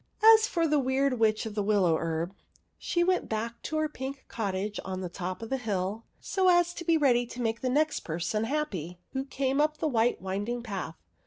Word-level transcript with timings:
As 0.33 0.47
for 0.47 0.67
the 0.67 0.79
Weird 0.79 1.19
Witch 1.19 1.45
of 1.45 1.53
the 1.53 1.61
WillowHerb, 1.63 2.31
she 2.79 3.03
went 3.03 3.29
back 3.29 3.61
to 3.61 3.77
her 3.77 3.87
pink 3.87 4.25
cottage 4.27 4.79
on 4.83 5.01
the 5.01 5.09
top 5.09 5.43
of 5.43 5.51
the 5.51 5.57
hill, 5.57 6.05
so 6.19 6.49
as 6.49 6.73
to 6.73 6.83
be 6.83 6.97
ready 6.97 7.27
to 7.27 7.39
make 7.39 7.61
the 7.61 7.69
next 7.69 7.99
person 7.99 8.45
happy 8.45 8.97
who 9.13 9.23
came 9.25 9.61
up 9.61 9.77
the 9.77 9.87
white 9.87 10.19
winding 10.19 10.63
path. 10.63 10.95